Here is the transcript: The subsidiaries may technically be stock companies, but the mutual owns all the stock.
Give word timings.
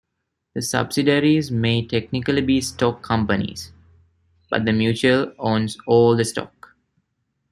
The 0.55 0.63
subsidiaries 0.63 1.51
may 1.51 1.85
technically 1.85 2.41
be 2.41 2.59
stock 2.61 3.03
companies, 3.03 3.71
but 4.49 4.65
the 4.65 4.73
mutual 4.73 5.31
owns 5.37 5.77
all 5.85 6.17
the 6.17 6.25
stock. 6.25 6.69